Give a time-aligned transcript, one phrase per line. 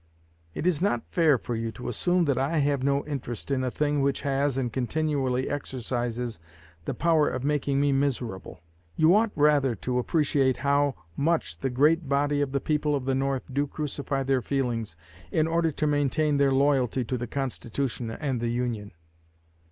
[0.55, 3.69] It is not fair for you to assume that I have no interest in a
[3.69, 6.39] thing which has, and continually exercises,
[6.85, 8.61] the power of making me miserable.
[8.95, 13.13] You ought rather to appreciate how much the great body of the people of the
[13.13, 14.97] North do crucify their feelings
[15.31, 18.93] in order to maintain their loyalty to the Constitution and the Union.